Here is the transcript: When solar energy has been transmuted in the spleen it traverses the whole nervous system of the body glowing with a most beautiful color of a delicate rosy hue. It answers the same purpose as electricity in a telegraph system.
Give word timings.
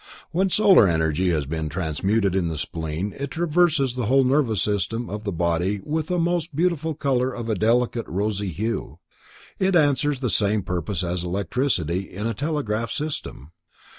When 0.31 0.49
solar 0.49 0.87
energy 0.87 1.29
has 1.29 1.45
been 1.45 1.69
transmuted 1.69 2.33
in 2.35 2.47
the 2.47 2.57
spleen 2.57 3.13
it 3.19 3.29
traverses 3.29 3.93
the 3.93 4.07
whole 4.07 4.23
nervous 4.23 4.59
system 4.63 5.11
of 5.11 5.25
the 5.25 5.31
body 5.31 5.77
glowing 5.77 5.93
with 5.93 6.09
a 6.09 6.17
most 6.17 6.55
beautiful 6.55 6.95
color 6.95 7.31
of 7.31 7.49
a 7.49 7.53
delicate 7.53 8.07
rosy 8.07 8.49
hue. 8.49 8.97
It 9.59 9.75
answers 9.75 10.19
the 10.19 10.31
same 10.31 10.63
purpose 10.63 11.03
as 11.03 11.23
electricity 11.23 12.09
in 12.11 12.25
a 12.25 12.33
telegraph 12.33 12.89
system. 12.89 13.51